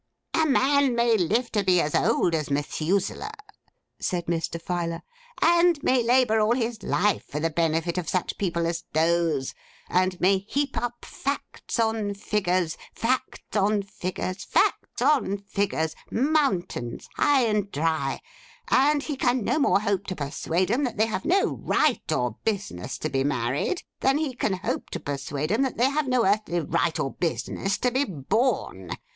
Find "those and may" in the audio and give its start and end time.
8.93-10.39